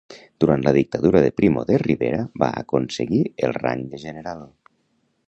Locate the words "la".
0.67-0.71